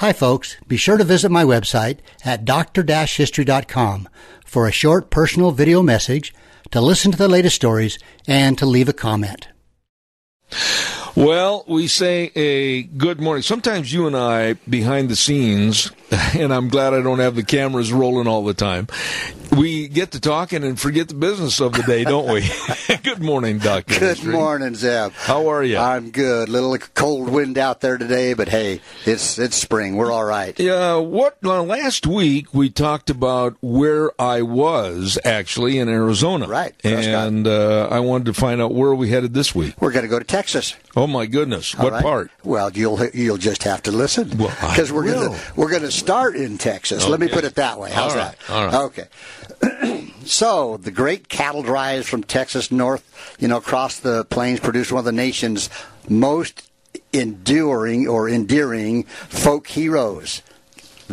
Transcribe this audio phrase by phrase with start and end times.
[0.00, 0.56] Hi, folks.
[0.66, 4.08] Be sure to visit my website at dr-history.com
[4.46, 6.32] for a short personal video message,
[6.70, 9.48] to listen to the latest stories, and to leave a comment.
[11.14, 13.42] Well, we say a good morning.
[13.42, 15.92] Sometimes you and I, behind the scenes,
[16.34, 18.88] and I'm glad I don't have the cameras rolling all the time,
[19.52, 22.40] we get to talking and forget the business of the day, don't we?
[23.04, 23.98] good morning, Doctor.
[23.98, 25.12] Good morning, Zeb.
[25.12, 25.76] How are you?
[25.78, 26.48] I'm good.
[26.48, 29.96] Little cold wind out there today, but hey, it's it's spring.
[29.96, 30.58] We're all right.
[30.58, 30.96] Yeah.
[30.96, 37.46] What uh, last week we talked about where I was actually in Arizona, Right, And
[37.46, 39.80] uh, I wanted to find out where we headed this week.
[39.80, 40.74] We're going to go to Texas.
[40.96, 41.74] Oh my goodness!
[41.76, 42.02] All What right?
[42.02, 42.30] part?
[42.44, 45.92] Well, you'll you'll just have to listen Well, because we're going to we're going to
[45.92, 47.06] start in Texas.
[47.06, 47.90] Let me put it that way.
[47.90, 48.50] How's All right, that?
[48.50, 48.74] all right.
[48.74, 49.96] Okay.
[50.30, 55.00] so the great cattle drives from Texas north, you know, across the plains, produced one
[55.00, 55.68] of the nation's
[56.08, 56.70] most
[57.12, 60.42] enduring or endearing folk heroes,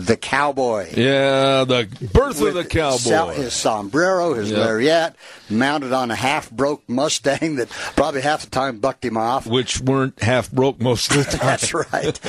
[0.05, 0.87] the cowboy.
[0.95, 3.33] Yeah, the birth of the cowboy.
[3.33, 4.59] His sombrero, his Yep.
[4.59, 5.15] lariat,
[5.49, 9.45] mounted on a half broke Mustang that probably half the time bucked him off.
[9.47, 11.39] which weren't half broke most of the time.
[11.47, 12.19] That's right.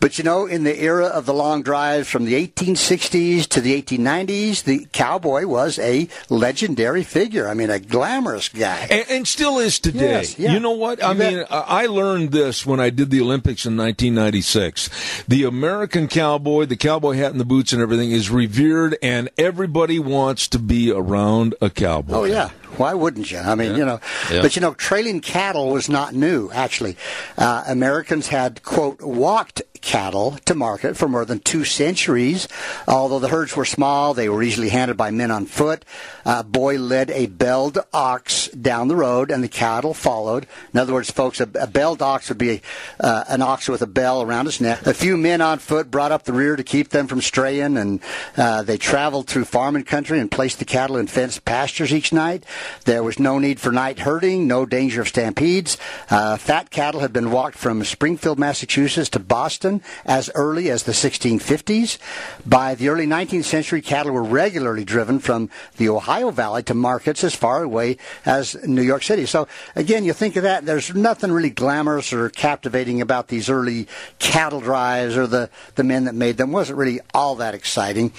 [0.00, 3.80] but you know, in the era of the long drives from the 1860s to the
[3.80, 7.48] 1890s, the cowboy was a legendary figure.
[7.48, 8.86] I mean, a glamorous guy.
[8.90, 10.00] And, and still is today.
[10.20, 10.52] Yes, yeah.
[10.52, 11.02] You know what?
[11.04, 15.24] I You mean, I I learned this when I did the Olympics in 1996.
[15.28, 19.98] The American cowboy, the cowboy hat and the boots and everything is revered, and everybody
[19.98, 22.14] wants to be around a cowboy.
[22.14, 23.38] Oh yeah, why wouldn't you?
[23.38, 23.76] I mean, Yeah.
[23.76, 24.00] you know,
[24.32, 24.42] Yeah.
[24.42, 26.50] but you know, trailing cattle was not new.
[26.52, 26.96] Actually,
[27.38, 32.46] uh, Americans had quote walked cattle to market for more than two centuries.
[32.86, 35.86] Although the herds were small, they were easily handled by men on foot.
[36.26, 40.46] A boy led a belled ox down the road, and the cattle followed.
[40.74, 42.60] In other words, folks, a, a belled ox would be
[43.00, 44.86] uh, an ox with a bell around its neck.
[44.86, 48.00] A few men on foot brought up the rear to keep them from straying, and
[48.36, 52.44] uh, they traveled through farming country and placed the cattle in fenced pastures each night.
[52.84, 55.76] There was no need for night herding, no danger of stampedes.
[56.08, 60.92] Uh, fat cattle had been walked from Springfield, Massachusetts to Boston as early as the
[60.92, 61.98] 1650s.
[62.46, 67.24] By the early 19th century, cattle were regularly driven from the Ohio Valley to markets
[67.24, 69.26] as far away as New York City.
[69.26, 73.86] So again, you think of that, there's nothing really glamorous or captivating about these early
[74.18, 76.52] cattle drives or the, the men that made them.
[76.52, 78.12] wasn't really all that exciting.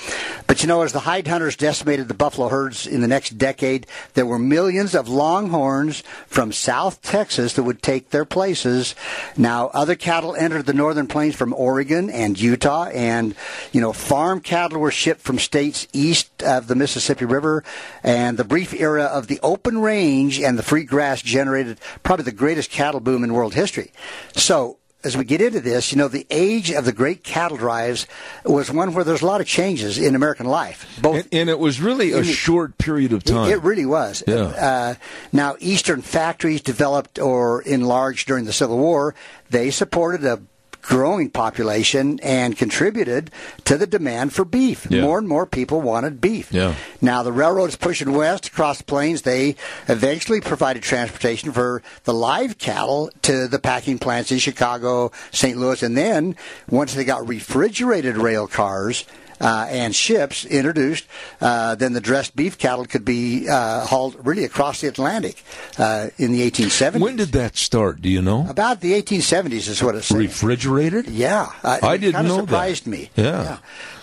[0.48, 3.88] But you know, as the hide hunters decimated the buffalo herds in the next decade,
[4.14, 8.96] there were millions of longhorns from South Texas that would take their places.
[9.36, 13.36] Now, other cattle entered the northern plains from Oregon and Utah, and
[13.74, 17.64] you know, farm cattle were shipped from states east of the Mississippi River.
[18.04, 22.32] And the brief era of the open range and the free grass generated probably the
[22.32, 23.92] greatest cattle boom in world history.
[24.34, 28.08] So as we get into this, you know, the age of the great cattle drives
[28.46, 31.00] was one where there's a lot of changes in American life.
[31.02, 33.50] Both And, and it was really a short period of it, time.
[33.50, 34.24] it really was.
[34.28, 34.36] Yeah.
[34.36, 34.96] Uh,
[35.32, 39.16] now, Eastern factories developed or enlarged during the Civil War.
[39.50, 40.42] They supported a
[40.82, 43.32] growing population and contributed
[43.66, 44.88] to the demand for beef.
[44.90, 45.02] Yeah.
[45.02, 46.52] More and more people wanted beef.
[46.52, 46.76] Yeah.
[47.02, 49.56] Now, the railroads pushing west across the plains, they
[49.88, 55.58] eventually provided transportation for the live cattle to the packing plants in Chicago, St.
[55.58, 56.36] Louis, and then
[56.70, 59.06] once they got refrigerated rail cars,
[59.42, 61.06] uh, and ships introduced,
[61.42, 65.44] uh, then the dressed beef cattle could be uh, hauled really across the Atlantic
[65.78, 67.00] uh, in the 1870s.
[67.00, 68.02] when did that start?
[68.02, 68.46] Do you know?
[68.48, 70.12] About the 1870s is what it's.
[70.12, 71.08] Refrigerated?
[71.08, 72.42] Yeah, uh, I didn't know that.
[72.44, 73.10] surprised me.
[73.16, 73.58] Yeah.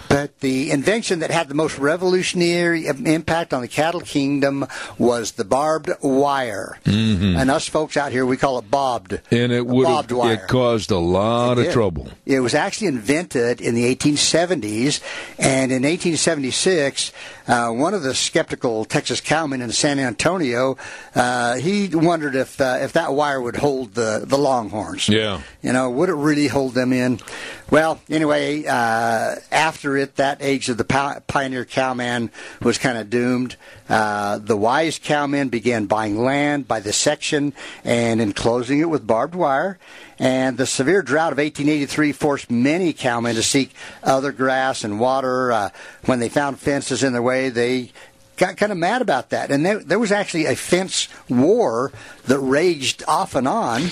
[0.09, 5.45] But the invention that had the most revolutionary impact on the cattle kingdom was the
[5.45, 6.79] barbed wire.
[6.85, 7.37] Mm-hmm.
[7.37, 9.21] And us folks out here, we call it bobbed.
[9.31, 10.35] And it would bobbed wire.
[10.35, 12.09] it caused a lot of trouble.
[12.25, 15.01] It was actually invented in the 1870s,
[15.39, 17.13] and in 1876,
[17.47, 20.77] uh, one of the skeptical Texas cowmen in San Antonio,
[21.15, 25.09] uh, he wondered if uh, if that wire would hold the the longhorns.
[25.09, 25.41] Yeah.
[25.63, 27.21] You know, would it really hold them in?
[27.71, 30.85] Well, anyway, uh, after it, that age of the
[31.27, 32.31] pioneer cowman
[32.63, 33.57] was kind of doomed.
[33.91, 37.53] Uh, the wise cowmen began buying land by the section
[37.85, 39.79] and enclosing it with barbed wire.
[40.19, 45.53] And the severe drought of 1883 forced many cowmen to seek other grass and water.
[45.53, 45.69] Uh,
[46.07, 47.93] when they found fences in their way, they
[48.39, 49.51] got kind of mad about that.
[49.51, 51.93] And there, there was actually a fence war
[52.25, 53.83] that raged off and on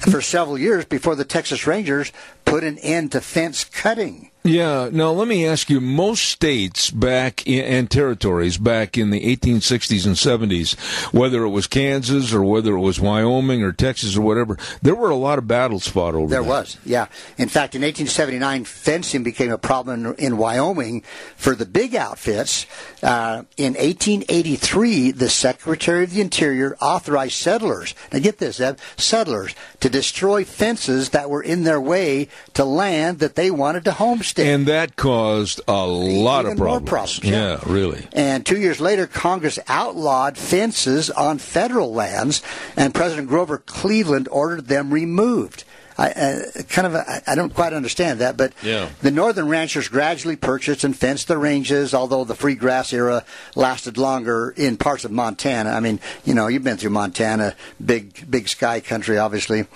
[0.00, 2.10] for several years before the Texas Rangers
[2.50, 4.30] put an end to fence cutting.
[4.42, 4.88] Yeah.
[4.90, 10.06] Now, let me ask you most states back in, and territories back in the 1860s
[10.06, 10.78] and 70s,
[11.12, 15.10] whether it was Kansas or whether it was Wyoming or Texas or whatever, there were
[15.10, 16.48] a lot of battles fought over There that.
[16.48, 17.06] was, yeah.
[17.36, 21.02] In fact, in 1879, fencing became a problem in, in Wyoming
[21.36, 22.64] for the big outfits.
[23.02, 29.54] Uh, in 1883, the Secretary of the Interior authorized settlers, now get this, Zeb, settlers,
[29.80, 34.46] to destroy fences that were in their way to land that they wanted to homestead.
[34.46, 37.20] And that caused a lot Even of more problems.
[37.20, 37.60] problems, yeah.
[37.72, 38.06] really.
[38.12, 42.42] And two years later, Congress outlawed fences on federal lands,
[42.76, 45.64] and President Grover Cleveland ordered them removed.
[46.00, 48.88] I, uh, kind of, a, I don't quite understand that, but Yeah.
[49.02, 53.22] the northern ranchers gradually purchased and fenced the ranges, although the free grass era
[53.54, 55.70] lasted longer in parts of Montana.
[55.70, 57.54] I mean, you know, you've been through Montana,
[57.84, 59.66] big, big sky country, obviously.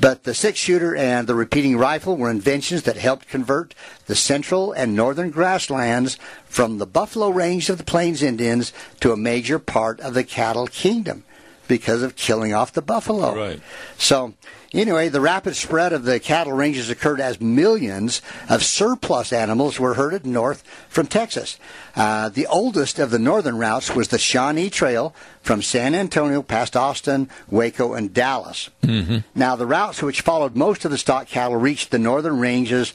[0.00, 3.72] But the six shooter and the repeating rifle were inventions that helped convert
[4.06, 9.16] the central and northern grasslands from the buffalo range of the Plains Indians to a
[9.16, 11.22] major part of the cattle kingdom
[11.68, 13.36] because of killing off the buffalo.
[13.36, 13.60] Right.
[13.98, 14.34] So,
[14.72, 19.94] anyway, the rapid spread of the cattle ranges occurred as millions of surplus animals were
[19.94, 21.58] herded north from Texas.
[21.96, 26.76] Uh, the oldest of the northern routes was the Shawnee Trail from San Antonio past
[26.76, 28.68] Austin, Waco, and Dallas.
[28.82, 29.18] Mm-hmm.
[29.34, 32.92] Now, the routes which followed most of the stock cattle reached the northern ranges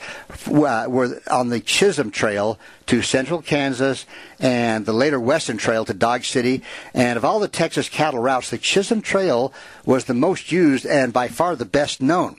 [0.48, 4.06] uh, were on the Chisholm Trail to central Kansas
[4.40, 6.62] and the later Western Trail to Dodge City.
[6.94, 9.54] And of all the Texas cattle routes, the Chisholm Trail
[9.86, 12.38] was the most used and by far the best known.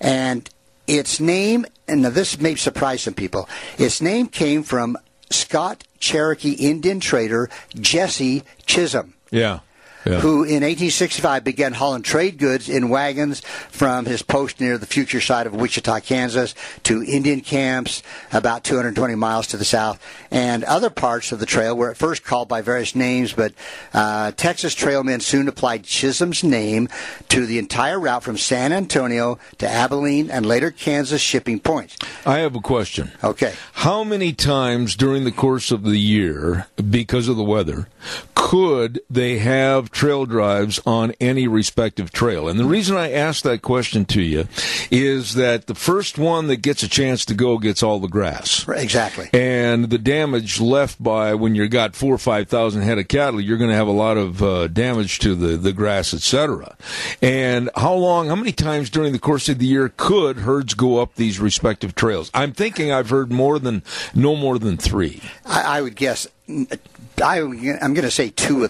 [0.00, 0.48] And
[0.86, 3.48] its name, and this may surprise some people,
[3.78, 4.96] its name came from
[5.30, 9.60] Scott Cherokee Indian trader Jesse Chisholm Yeah.
[10.06, 10.20] Yeah.
[10.20, 15.20] who in 1865 began hauling trade goods in wagons from his post near the future
[15.20, 16.54] site of Wichita, Kansas,
[16.84, 20.00] to Indian camps about 220 miles to the south,
[20.30, 23.52] and other parts of the trail were at first called by various names, but
[23.92, 26.88] uh, Texas trailmen soon applied Chisholm's name
[27.28, 31.96] to the entire route from San Antonio to Abilene and later Kansas shipping points.
[32.24, 33.10] I have a question.
[33.24, 33.54] Okay.
[33.72, 37.88] How many times during the course of the year, because of the weather,
[38.34, 42.48] could they have trail drives on any respective trail?
[42.48, 44.46] And the reason I ask that question to you
[44.90, 48.68] is that the first one that gets a chance to go gets all the grass.
[48.68, 49.30] Exactly.
[49.32, 53.40] And the damage left by when you got four or five thousand head of cattle,
[53.40, 56.76] you're going to have a lot of uh, damage to the, the grass, etc.
[57.22, 61.00] And how long, how many times during the course of the year could herds go
[61.00, 62.30] up these respective trails?
[62.34, 63.82] I'm thinking I've heard more than
[64.14, 65.22] no more than three.
[65.46, 66.28] I, I would guess.
[66.48, 68.68] I, I'm going to say two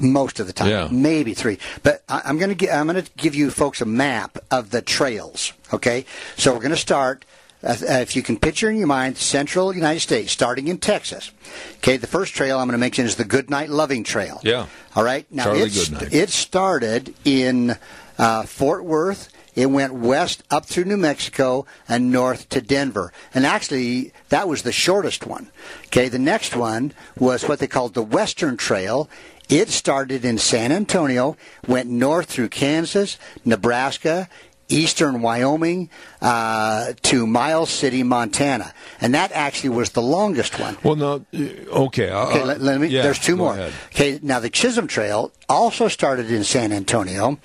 [0.00, 0.88] most of the time, Yeah.
[0.90, 1.58] maybe three.
[1.82, 4.82] But I, I'm going to I'm going to give you folks a map of the
[4.82, 5.52] trails.
[5.72, 6.04] Okay,
[6.36, 7.24] so we're going to start.
[7.60, 11.32] Uh, if you can picture in your mind central United States, starting in Texas.
[11.78, 14.40] Okay, the first trail I'm going to mention is the Goodnight Loving Trail.
[14.44, 14.66] Yeah.
[14.94, 15.26] All right.
[15.32, 16.14] Now Charlie it's, Goodnight.
[16.14, 17.76] it started in
[18.16, 19.30] uh, Fort Worth.
[19.56, 23.12] It went west up through New Mexico and north to Denver.
[23.34, 25.50] And actually, that was the shortest one.
[25.86, 29.10] Okay, the next one was what they called the Western Trail.
[29.48, 31.36] It started in San Antonio,
[31.66, 34.28] went north through Kansas, Nebraska,
[34.68, 35.88] eastern Wyoming
[36.20, 38.74] uh, to Miles City, Montana.
[39.00, 40.76] And that actually was the longest one.
[40.82, 41.38] Well, no, uh,
[41.86, 42.10] okay.
[42.10, 42.88] uh, Okay, let, let me.
[42.88, 43.54] yeah, there's two more.
[43.54, 43.72] ahead.
[43.86, 47.38] Okay, now the Chisholm Trail also started in San Antonio,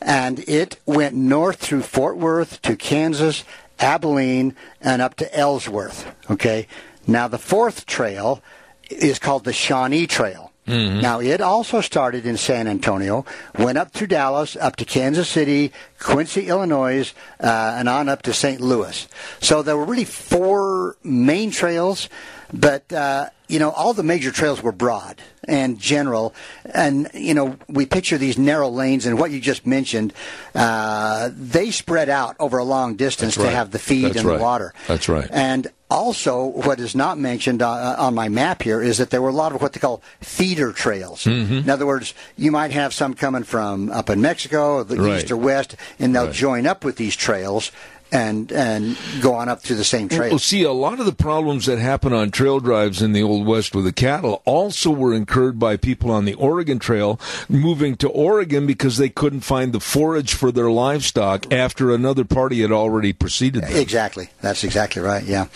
[0.00, 3.44] and it went north through Fort Worth to Kansas,
[3.78, 6.10] Abilene, and up to Ellsworth.
[6.30, 6.66] Okay,
[7.06, 8.40] now the fourth trail
[8.88, 10.51] is called the Shawnee Trail.
[10.66, 11.00] Mm-hmm.
[11.00, 13.24] Now it also started in San Antonio,
[13.58, 18.32] went up through Dallas, up to Kansas City, Quincy, Illinois, uh, and on up to
[18.32, 18.60] St.
[18.60, 19.08] Louis.
[19.40, 22.08] So there were really four main trails,
[22.52, 27.56] but uh, you know all the major trails were broad and general, and you know
[27.68, 30.12] we picture these narrow lanes, and what you just mentioned,
[30.54, 33.46] uh, they spread out over a long distance right.
[33.46, 34.36] to have the feed That's and right.
[34.36, 34.74] the water.
[34.86, 35.28] That's right.
[35.30, 39.28] And also, what is not mentioned uh, on my map here is that there were
[39.28, 41.24] a lot of what they call feeder trails.
[41.24, 41.58] Mm-hmm.
[41.58, 45.18] In other words, you might have some coming from up in Mexico, the Right.
[45.18, 47.72] east or west, and they'll join up with these trails
[48.12, 50.30] and and go on up through the same trail.
[50.30, 53.46] Well, see, a lot of the problems that happen on trail drives in the Old
[53.46, 58.08] West with the cattle also were incurred by people on the Oregon Trail moving to
[58.08, 63.12] Oregon because they couldn't find the forage for their livestock after another party had already
[63.12, 63.76] preceded them.
[63.76, 64.28] Exactly.
[64.42, 65.24] That's exactly right.
[65.24, 65.46] Yeah.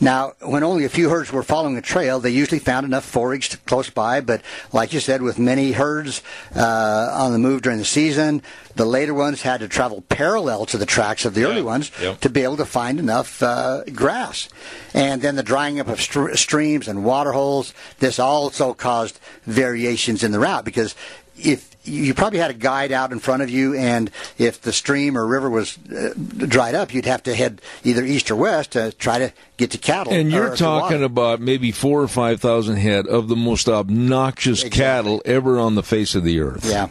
[0.00, 3.62] Now, when only a few herds were following a trail, they usually found enough forage
[3.66, 4.22] close by.
[4.22, 6.22] But like you said, with many herds
[6.56, 8.42] uh, on the move during the season,
[8.76, 12.20] the later ones had to travel parallel to the tracks of the early ones Yep.
[12.20, 14.48] to be able to find enough uh, grass.
[14.94, 17.74] And then the drying up of str- streams and water holes.
[17.98, 20.94] This also caused variations in the route because
[21.38, 25.16] if you probably had a guide out in front of you, and if the stream
[25.16, 28.92] or river was uh, dried up, you'd have to head either east or west to
[28.92, 30.12] try to get to cattle.
[30.12, 34.78] And you're talking about maybe four or five thousand head of the most obnoxious Exactly.
[34.84, 36.66] cattle ever on the face of the earth.
[36.68, 36.88] Yeah.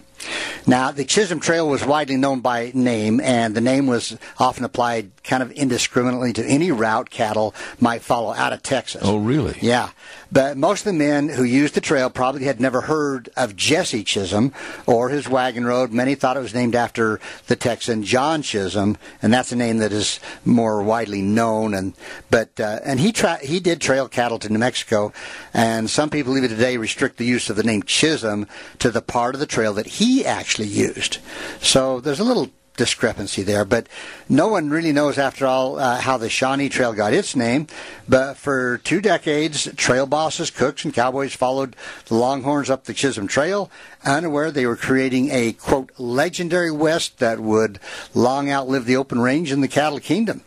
[0.65, 5.11] Now, the Chisholm Trail was widely known by name, and the name was often applied
[5.23, 9.01] kind of indiscriminately to any route cattle might follow out of Texas.
[9.03, 9.57] Oh, really?
[9.61, 9.91] Yeah.
[10.31, 14.03] But most of the men who used the trail probably had never heard of Jesse
[14.03, 14.53] Chisholm
[14.85, 15.91] or his wagon road.
[15.91, 19.91] Many thought it was named after the Texan John Chisholm, and that's a name that
[19.91, 21.73] is more widely known.
[21.73, 21.93] And
[22.29, 25.13] but uh, and he tra- he did trail cattle to New Mexico,
[25.53, 28.47] and some people even today restrict the use of the name Chisholm
[28.79, 31.19] to the part of the trail that he actually used.
[31.61, 33.87] So there's a little discrepancy there, but
[34.29, 37.67] no one really knows, after all, uh, how the Shawnee Trail got its name.
[38.07, 43.27] But for two decades, trail bosses, cooks, and cowboys followed the Longhorns up the Chisholm
[43.27, 43.69] Trail,
[44.05, 47.79] unaware they were creating a quote legendary West that would
[48.13, 50.43] long outlive the open range in the cattle kingdom.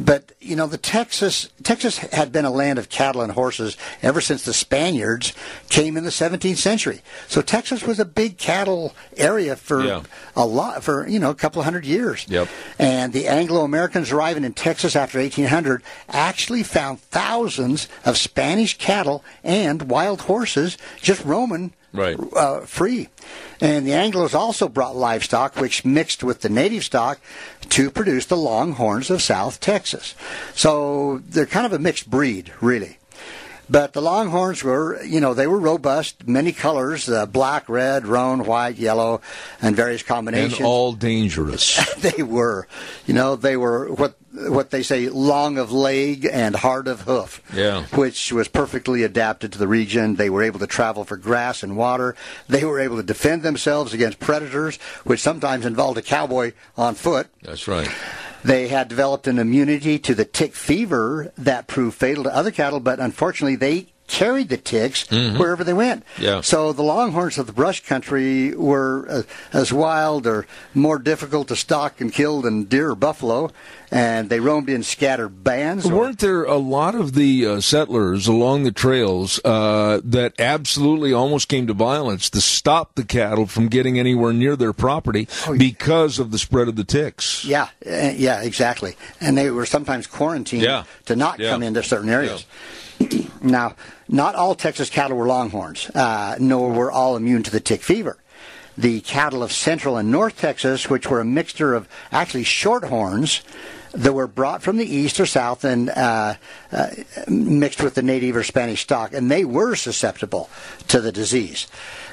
[0.00, 4.20] But you know, the Texas Texas had been a land of cattle and horses ever
[4.20, 5.32] since the Spaniards
[5.68, 7.02] came in the 17th century.
[7.26, 10.02] So Texas was a big cattle area for Yeah.
[10.36, 12.24] a lot for you know a couple of hundred years.
[12.28, 12.48] Yep.
[12.78, 19.24] And the Anglo Americans arriving in Texas after 1800 actually found thousands of Spanish cattle
[19.42, 22.16] and wild horses just roaming Right.
[22.34, 23.08] uh, free.
[23.60, 27.18] And the Anglos also brought livestock, which mixed with the native stock
[27.70, 30.14] to produce the Longhorns of South Texas.
[30.54, 32.97] So they're kind of a mixed breed, really.
[33.70, 38.44] But the Longhorns were, you know, they were robust, many colors, uh, black, red, roan,
[38.44, 39.20] white, yellow,
[39.60, 41.94] and various combinations And all dangerous.
[41.98, 42.66] they were.
[43.06, 47.42] You know, they were what what they say long of leg and hard of hoof.
[47.52, 47.84] Yeah.
[47.94, 50.14] Which was perfectly adapted to the region.
[50.14, 52.14] They were able to travel for grass and water.
[52.48, 57.28] They were able to defend themselves against predators, which sometimes involved a cowboy on foot.
[57.42, 57.88] That's right.
[58.44, 62.80] They had developed an immunity to the tick fever that proved fatal to other cattle,
[62.80, 66.04] but unfortunately they carried the ticks wherever they went.
[66.04, 66.22] Mm-hmm.
[66.24, 66.40] Yeah.
[66.40, 69.22] So the longhorns of the brush country were uh,
[69.52, 73.50] as wild or more difficult to stalk and kill than deer or buffalo,
[73.90, 75.86] and they roamed in scattered bands.
[75.86, 81.12] or- Weren't there a lot of the uh, settlers along the trails uh, that absolutely
[81.12, 86.18] almost came to violence to stop the cattle from getting anywhere near their property because
[86.18, 87.44] of the spread of the ticks?
[87.44, 88.96] Yeah, uh, yeah, exactly.
[89.20, 90.84] And they were sometimes quarantined Yeah.
[91.06, 91.50] to not Yeah.
[91.50, 92.46] come into certain areas.
[93.42, 93.74] Now,
[94.08, 98.18] not all Texas cattle were longhorns, uh, nor were all immune to the tick fever.
[98.76, 103.42] The cattle of Central and North Texas, which were a mixture of actually shorthorns
[103.92, 106.34] that were brought from the east or south and uh,
[106.70, 106.90] uh,
[107.26, 110.48] mixed with the native or Spanish stock, and they were susceptible
[110.88, 111.66] to the disease.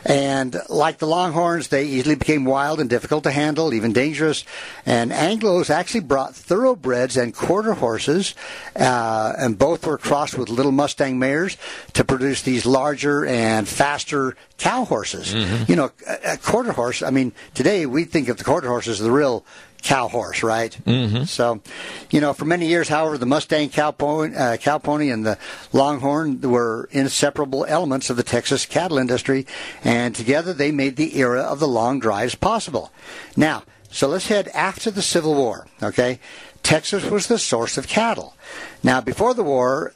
[0.06, 4.46] And like the Longhorns, they easily became wild and difficult to handle, even dangerous.
[4.86, 8.36] And Anglos actually brought thoroughbreds and quarter horses,
[8.76, 11.58] uh, and both were crossed with little Mustang mares
[11.94, 15.34] to produce these larger and faster cow horses.
[15.68, 17.02] You know, a, a quarter horse.
[17.02, 19.44] I mean, today we think of the quarter horse as the real
[19.86, 20.76] cow horse, right?
[20.86, 21.26] Mm-hmm.
[21.26, 21.62] So,
[22.10, 25.38] you know, for many years, however, the Mustang cow pony, uh, cow pony and the
[25.74, 29.46] Longhorn were inseparable elements of the Texas cattle industry,
[29.84, 32.92] and together they made the era of the long drives possible.
[33.36, 36.20] Now, so let's head after the Civil War, okay?
[36.64, 38.36] Texas was the source of cattle.
[38.84, 39.94] Now, before the war,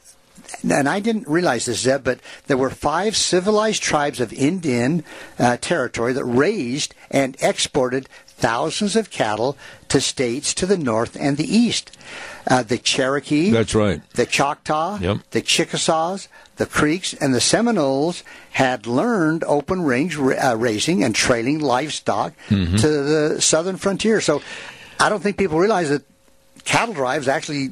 [0.63, 5.03] and I didn't realize this, Zeb, but there were five civilized tribes of Indian
[5.37, 9.57] uh, territory that raised and exported thousands of cattle
[9.89, 11.97] to states to the north and the east.
[12.47, 14.01] Uh, the Cherokee, That's right.
[14.13, 15.17] the Choctaw, Yep.
[15.31, 21.13] the Chickasaws, the Creeks, and the Seminoles had learned open range ra- uh, raising and
[21.13, 22.77] trailing livestock Mm-hmm.
[22.77, 24.21] to the southern frontier.
[24.21, 24.41] So
[24.99, 26.03] I don't think people realize that
[26.63, 27.71] cattle drives actually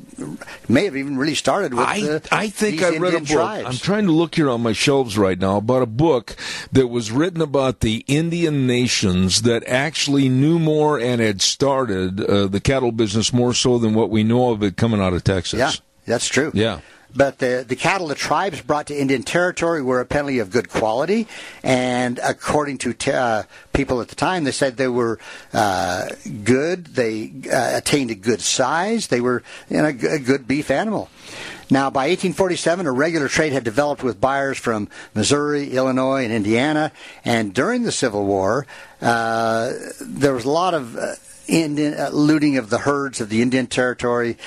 [0.67, 3.27] may have even really started with I, the, I think I read a book.
[3.27, 3.65] tribes.
[3.67, 6.35] I'm trying to look here on my shelves right now about a book
[6.71, 12.47] that was written about the Indian nations that actually knew more and had started uh,
[12.47, 15.59] the cattle business more so than what we know of it coming out of Texas.
[15.59, 15.71] Yeah,
[16.05, 16.51] that's true.
[16.53, 16.79] Yeah.
[17.17, 21.27] But the, the cattle the tribes brought to Indian Territory were apparently of good quality,
[21.63, 23.43] and according to te- uh,
[23.73, 25.17] people at the time, they said they were
[25.51, 26.09] uh,
[26.43, 26.85] good.
[26.85, 29.07] They uh, attained a good size.
[29.07, 31.09] They were you know, a good beef animal.
[31.71, 36.91] Now, by 1847, a regular trade had developed with buyers from Missouri, Illinois, and Indiana.
[37.25, 38.67] And during the Civil War,
[39.01, 41.15] uh, there was a lot of uh,
[41.47, 44.37] Indian, uh, looting of the herds of the Indian Territory.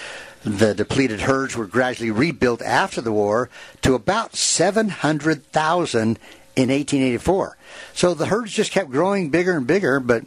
[0.44, 3.50] The depleted herds were gradually rebuilt after the war
[3.82, 6.18] to about 700,000
[6.56, 7.56] in 1884.
[7.94, 10.00] So the herds just kept growing bigger and bigger.
[10.00, 10.24] But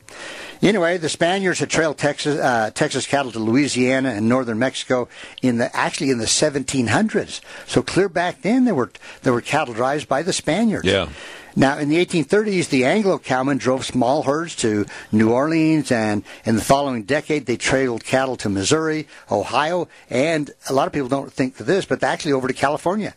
[0.62, 5.08] anyway, the Spaniards had trailed Texas uh, Texas cattle to Louisiana and northern Mexico
[5.42, 7.42] in the actually in the 1700s.
[7.68, 8.92] So clear back then there were
[9.24, 10.86] there were cattle drives by the Spaniards.
[10.86, 11.10] Yeah.
[11.56, 16.56] Now, in the 1830s, the Anglo cowmen drove small herds to New Orleans, and in
[16.56, 21.32] the following decade, they trailed cattle to Missouri, Ohio, and a lot of people don't
[21.32, 23.14] think of this, but actually over to California.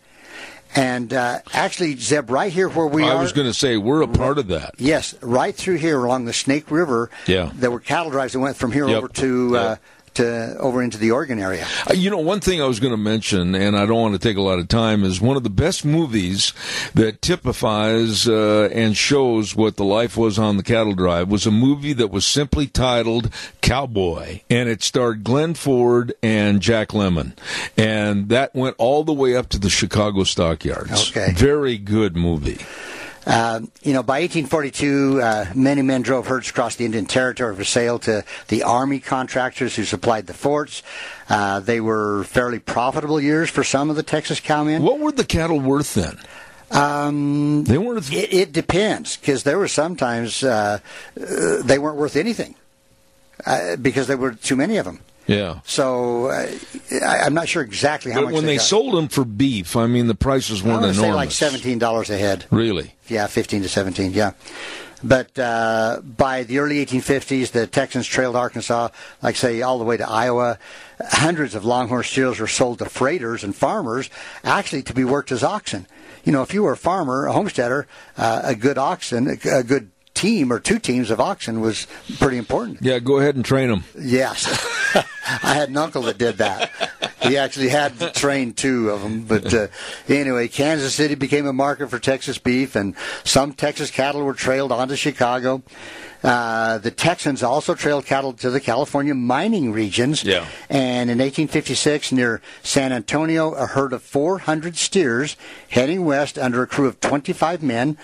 [0.75, 3.19] And uh, actually, Zeb, right here where we I are.
[3.19, 4.75] I was going to say we're a part of that.
[4.77, 7.09] Yes, right through here along the Snake River.
[7.27, 7.51] Yeah.
[7.55, 8.97] There were cattle drives that went from here Yep.
[8.99, 9.53] over to.
[9.55, 9.63] Yep.
[9.63, 9.77] Uh,
[10.17, 11.67] to over into the Oregon area.
[11.89, 14.19] Uh, You know, one thing I was going to mention, and I don't want to
[14.29, 16.53] take a lot of time, is one of the best movies
[16.95, 21.51] that typifies uh, and shows what the life was on the cattle drive was a
[21.51, 23.31] movie that was simply titled
[23.63, 27.33] Cowboy, and it starred Glenn Ford and Jack Lemmon,
[27.77, 31.11] and that went all the way up to the Chicago stockyards.
[31.11, 31.33] Okay.
[31.35, 32.59] very good movie.
[33.27, 37.65] Uh, you know, by 1842, uh, many men drove herds across the Indian Territory for
[37.65, 40.85] sale to the Army contractors who supplied the forts.
[41.29, 44.83] Uh, they were fairly profitable years for some of the Texas cowmen.
[44.83, 46.19] What were the cattle worth then?
[46.71, 48.13] Um, They weren't.
[48.13, 50.79] it, it depends, because there were sometimes uh,
[51.21, 52.55] uh, they weren't worth anything
[53.45, 55.01] uh, because there were too many of them.
[55.27, 55.61] Yeah.
[55.65, 56.47] So uh,
[57.05, 58.63] I, I'm not sure exactly how But much when they got.
[58.65, 60.99] sold them for beef, I mean the prices weren't to enormous.
[61.01, 62.45] say like seventeen dollars a head.
[62.51, 62.95] Really?
[63.09, 64.33] Yeah, 15 to 17, yeah.
[65.05, 68.89] But uh, by the early 1850s, the Texans trailed Arkansas,
[69.23, 70.59] like say, all the way to Iowa.
[71.11, 74.11] Hundreds of longhorn steers were sold to freighters and farmers,
[74.43, 75.87] actually to be worked as oxen.
[76.25, 79.91] You know, if you were a farmer, a homesteader, uh, a good oxen, a good
[80.27, 81.87] team or two teams of oxen was
[82.19, 82.79] pretty important.
[82.83, 83.85] Yeah, go ahead and train them.
[83.99, 84.45] Yes,
[84.95, 86.71] I had an uncle that did that.
[87.21, 89.23] He actually had to train two of them.
[89.23, 89.69] But uh,
[90.09, 94.73] anyway, Kansas City became a market for Texas beef, and some Texas cattle were trailed
[94.73, 95.63] onto Chicago.
[96.25, 100.25] Uh, the Texans also trailed cattle to the California mining regions.
[100.25, 100.47] Yeah.
[100.69, 105.37] And in 1856, near San Antonio, a herd of 400 steers
[105.69, 107.97] heading west under a crew of 25 men,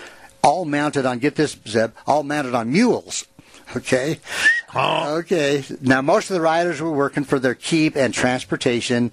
[0.43, 3.27] all mounted on, get this, Zeb, all mounted on mules.
[3.75, 4.19] Okay.
[4.75, 5.65] Okay.
[5.81, 9.13] Now, most of the riders were working for their keep and transportation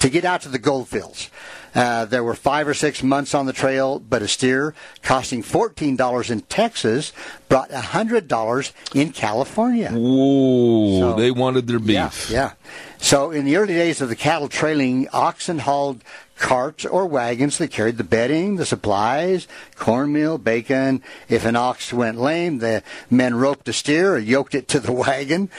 [0.00, 1.30] to get out to the gold fields.
[1.72, 6.30] Uh, there were five or six months on the trail, but a steer costing $14
[6.30, 7.12] in Texas
[7.48, 9.90] brought $100 in California.
[9.92, 11.88] Whoa, So- they wanted their beef.
[11.88, 12.52] Yeah, yeah.
[12.98, 16.02] So in the early days of the cattle trailing, oxen hauled
[16.40, 21.02] carts or wagons that carried the bedding, the supplies, cornmeal, bacon.
[21.28, 24.92] If an ox went lame, the men roped a steer or yoked it to the
[25.06, 25.50] wagon.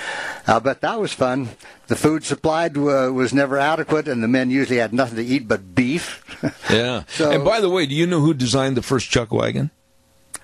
[0.48, 1.50] Uh, but that was fun.
[1.88, 5.48] The food supplied uh, was never adequate, and the men usually had nothing to eat
[5.48, 6.26] but beef.
[6.72, 7.04] Yeah.
[7.10, 9.70] So- and by the way, do you know who designed the first chuck wagon?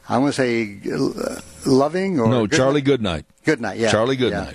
[0.09, 2.57] I want to say uh, loving or no, Goodnight?
[2.57, 3.25] Charlie Goodnight.
[3.45, 3.91] Goodnight, yeah.
[3.91, 4.53] Charlie Yeah.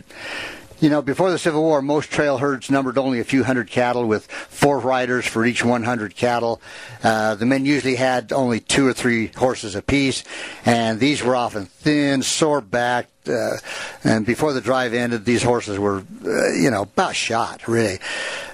[0.83, 4.05] You know, before the Civil War, most trail herds numbered only a few hundred cattle
[4.09, 6.61] with four riders for each 100 cattle.
[7.05, 10.25] Uh, the men usually had only two or three horses apiece,
[10.67, 13.29] and these were often thin, sore backed.
[13.29, 13.59] Uh,
[14.03, 18.01] and before the drive ended, these horses were, uh, you know, about shot, really.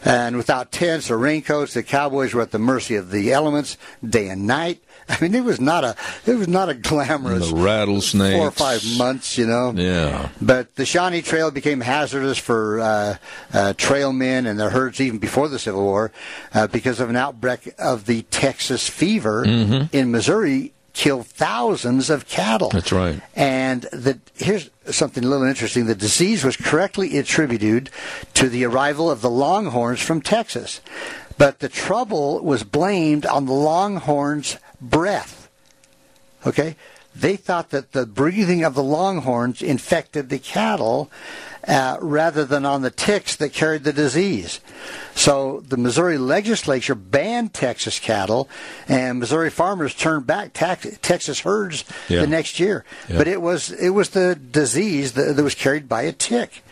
[0.04, 4.28] And without tents or raincoats, the cowboys were at the mercy of the elements day
[4.28, 4.82] and night.
[5.08, 7.50] I mean, it was not a, it was not a glamorous
[8.36, 9.72] four or five months, you know.
[9.74, 10.28] Yeah.
[10.40, 13.16] But the Shawnee Trail became hazardous for uh,
[13.52, 16.12] uh, trailmen and their herds even before the Civil War
[16.52, 19.96] uh, because of an outbreak of the Texas fever Mm-hmm.
[19.96, 20.72] in Missouri.
[20.94, 22.70] Killed thousands of cattle.
[22.70, 23.20] That's right.
[23.36, 25.86] And the, here's something a little interesting.
[25.86, 27.90] The disease was correctly attributed
[28.34, 30.80] to the arrival of the Longhorns from Texas.
[31.36, 35.48] But the trouble was blamed on the Longhorns' breath.
[36.46, 36.76] Okay?
[37.14, 41.10] They thought that the breathing of the longhorns infected the cattle
[41.66, 44.60] uh, rather than on the ticks that carried the disease.
[45.16, 48.48] So the Missouri legislature banned Texas cattle,
[48.86, 52.20] and Missouri farmers turned back tax- Texas herds Yeah.
[52.20, 52.84] the next year.
[53.08, 53.18] Yeah.
[53.18, 56.62] But it was it was the disease that, that was carried by a tick.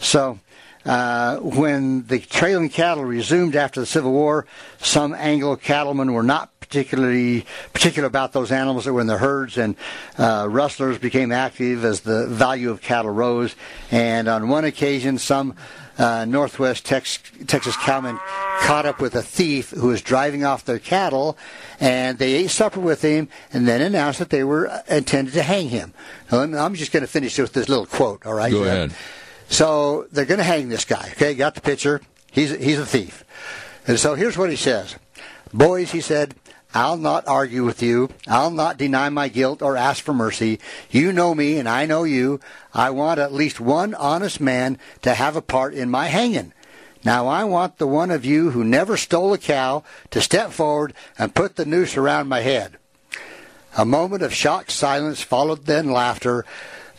[0.00, 0.38] So
[0.84, 4.46] uh, when the trailing cattle resumed after the Civil War,
[4.78, 9.58] some Anglo cattlemen were not particularly particular about those animals that were in their herds,
[9.58, 9.74] and
[10.18, 13.56] uh, rustlers became active as the value of cattle rose.
[13.90, 15.56] And on one occasion, some
[15.98, 18.18] uh, Northwest Tex- Texas cowmen
[18.60, 21.36] caught up with a thief who was driving off their cattle,
[21.80, 25.42] and they ate supper with him, and then announced that they were uh, intended to
[25.42, 25.92] hang him.
[26.30, 28.24] Now, I'm just going to finish with this little quote.
[28.24, 28.52] All right.
[28.52, 28.94] Go ahead.
[29.50, 31.10] So they're going to hang this guy.
[31.12, 32.00] Okay, got the picture.
[32.30, 33.24] He's he's a thief.
[33.86, 34.96] And so here's what he says.
[35.52, 36.36] Boys, he said,
[36.72, 38.10] I'll not argue with you.
[38.28, 40.60] I'll not deny my guilt or ask for mercy.
[40.88, 42.38] You know me and I know you.
[42.72, 46.52] I want at least one honest man to have a part in my hanging.
[47.04, 50.94] Now I want the one of you who never stole a cow to step forward
[51.18, 52.76] and put the noose around my head.
[53.76, 56.44] A moment of shocked silence followed then laughter.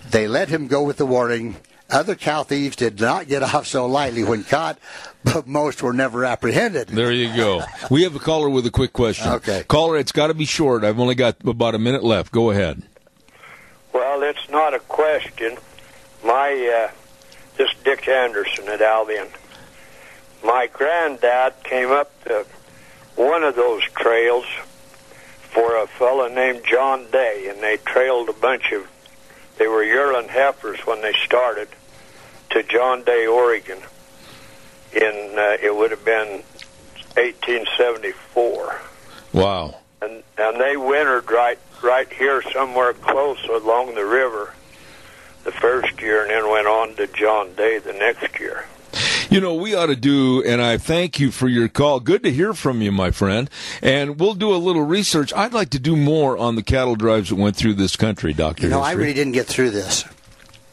[0.10, 1.56] They let him go with the warning.
[1.91, 4.80] Other cow thieves did not get off so lightly when caught,
[5.23, 6.88] but most were never apprehended.
[6.88, 7.63] There you go.
[7.89, 9.32] We have a caller with a quick question.
[9.34, 9.63] Okay.
[9.67, 10.84] Caller, it's got to be short.
[10.84, 12.32] I've only got about a minute left.
[12.32, 12.84] Go ahead.
[13.93, 15.58] Well, it's not a question.
[16.23, 16.95] My, uh,
[17.58, 19.27] this Dick Anderson at Albion.
[20.43, 22.45] My granddad came up to
[23.15, 24.45] one of those trails
[25.41, 28.88] for a fellow named John Day, and they trailed a bunch of,
[29.58, 31.67] they were yearling heifers when they started
[32.52, 33.80] to John Day, Oregon.
[34.94, 36.44] In, uh, it would have been
[37.16, 38.82] 1874
[39.34, 39.76] Wow.
[40.02, 44.54] and and they wintered right right here somewhere close along the river
[45.44, 48.66] the first year, and then went on to John Day the next year.
[49.32, 52.00] You know, we ought to do, and I thank you for your call.
[52.00, 53.50] Good to hear from you, my friend.
[53.82, 55.34] And we'll do a little research.
[55.34, 58.64] I'd like to do more on the cattle drives that went through this country, Doctor.
[58.64, 60.04] You know, I really didn't get through this.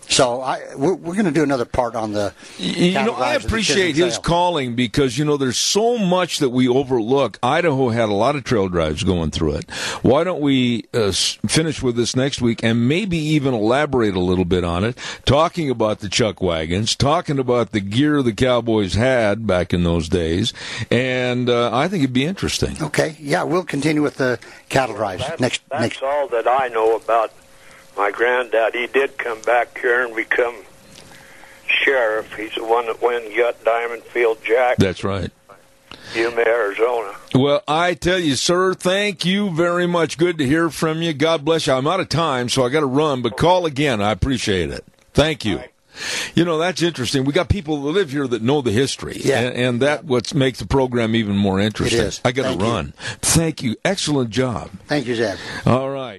[0.09, 2.33] So I, we're, we're going to do another part on the.
[2.59, 4.23] You know, I drives of the appreciate his Trail.
[4.23, 7.39] calling because, you know, there's so much that we overlook.
[7.43, 9.71] Idaho had a lot of trail drives going through it.
[10.03, 14.45] Why don't we uh, finish with this next week and maybe even elaborate a little
[14.47, 19.47] bit on it, talking about the chuck wagons, talking about the gear the cowboys had
[19.47, 20.53] back in those days.
[20.91, 22.77] And uh, I think it'd be interesting.
[22.83, 26.03] Okay, yeah, we'll continue with the cattle drives That's, next that's next.
[26.03, 27.33] all that I know about
[27.99, 28.75] my granddad.
[28.75, 30.55] He did come back here and become
[31.67, 32.33] sheriff.
[32.35, 35.31] He's the one that went and got Diamond Field Jack, That's right.
[36.15, 37.15] Yuma, Arizona.
[37.35, 40.17] Well, I tell you, sir, thank you very much.
[40.17, 41.13] Good to hear from you.
[41.13, 41.75] God bless you.
[41.75, 44.01] I'm out of time, so I got to run, but call again.
[44.01, 44.85] I appreciate it.
[45.13, 45.61] Thank you.
[46.35, 47.25] You know, that's interesting.
[47.25, 49.41] We got people that live here that know the history, Yeah.
[49.41, 52.01] and, and that what makes the program even more interesting.
[52.01, 52.21] is.
[52.25, 52.67] I got to Thank you.
[52.67, 52.95] run.
[53.21, 53.77] Thank you.
[53.85, 54.71] Excellent job.
[54.87, 55.37] Thank you, Zeb.
[55.67, 56.17] All right.